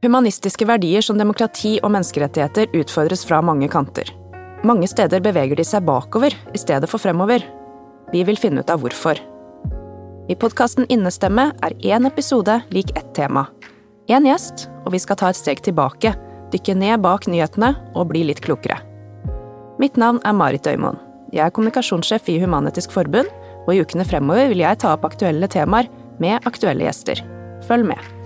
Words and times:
Humanistiske 0.00 0.64
verdier 0.64 1.04
som 1.04 1.18
demokrati 1.20 1.74
og 1.84 1.90
menneskerettigheter 1.92 2.70
utfordres 2.78 3.20
fra 3.28 3.42
mange 3.44 3.68
kanter. 3.68 4.08
Mange 4.64 4.88
steder 4.88 5.20
beveger 5.20 5.58
de 5.58 5.64
seg 5.66 5.84
bakover 5.84 6.32
i 6.32 6.60
stedet 6.60 6.88
for 6.88 7.00
fremover. 7.02 7.44
Vi 8.12 8.22
vil 8.24 8.38
finne 8.40 8.64
ut 8.64 8.70
av 8.72 8.80
hvorfor. 8.80 9.20
I 10.32 10.36
podkasten 10.40 10.86
Innestemme 10.88 11.50
er 11.60 11.76
én 11.84 12.08
episode 12.08 12.62
lik 12.72 12.94
ett 12.96 13.10
tema. 13.16 13.44
Én 14.08 14.24
gjest, 14.24 14.70
og 14.86 14.94
vi 14.94 15.00
skal 15.02 15.18
ta 15.20 15.28
et 15.30 15.38
steg 15.38 15.60
tilbake, 15.66 16.14
dykke 16.54 16.76
ned 16.80 17.02
bak 17.04 17.28
nyhetene 17.28 17.74
og 17.92 18.08
bli 18.12 18.22
litt 18.30 18.40
klokere. 18.44 18.78
Mitt 19.80 20.00
navn 20.00 20.22
er 20.24 20.36
Marit 20.36 20.68
Øymoen. 20.68 20.96
Jeg 21.30 21.44
er 21.44 21.52
kommunikasjonssjef 21.52 22.32
i 22.32 22.38
Human-Etisk 22.40 22.94
Forbund, 22.96 23.28
og 23.66 23.74
i 23.74 23.84
ukene 23.84 24.08
fremover 24.08 24.48
vil 24.48 24.64
jeg 24.64 24.80
ta 24.80 24.94
opp 24.96 25.04
aktuelle 25.06 25.48
temaer 25.52 25.92
med 26.18 26.48
aktuelle 26.48 26.88
gjester. 26.88 27.20
Følg 27.68 27.92
med. 27.92 28.19